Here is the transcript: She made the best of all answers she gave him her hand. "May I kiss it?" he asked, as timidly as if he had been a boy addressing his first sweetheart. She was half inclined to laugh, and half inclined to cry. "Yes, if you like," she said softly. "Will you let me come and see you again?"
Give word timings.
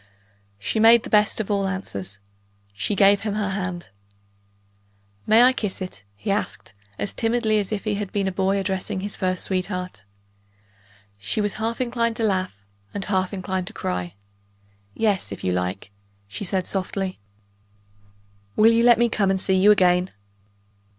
She 0.57 0.79
made 0.79 1.03
the 1.03 1.11
best 1.11 1.39
of 1.39 1.51
all 1.51 1.67
answers 1.67 2.17
she 2.73 2.95
gave 2.95 3.21
him 3.21 3.35
her 3.35 3.51
hand. 3.51 3.91
"May 5.27 5.43
I 5.43 5.53
kiss 5.53 5.79
it?" 5.79 6.05
he 6.15 6.31
asked, 6.31 6.73
as 6.97 7.13
timidly 7.13 7.59
as 7.59 7.71
if 7.71 7.83
he 7.83 7.93
had 7.93 8.11
been 8.11 8.27
a 8.27 8.31
boy 8.31 8.57
addressing 8.57 9.01
his 9.01 9.15
first 9.15 9.43
sweetheart. 9.43 10.05
She 11.19 11.39
was 11.39 11.53
half 11.61 11.79
inclined 11.79 12.15
to 12.15 12.23
laugh, 12.23 12.65
and 12.95 13.05
half 13.05 13.31
inclined 13.31 13.67
to 13.67 13.73
cry. 13.73 14.15
"Yes, 14.95 15.31
if 15.31 15.43
you 15.43 15.51
like," 15.51 15.91
she 16.27 16.45
said 16.45 16.65
softly. 16.65 17.19
"Will 18.55 18.71
you 18.71 18.83
let 18.83 18.97
me 18.97 19.07
come 19.07 19.29
and 19.29 19.39
see 19.39 19.53
you 19.53 19.69
again?" 19.69 20.09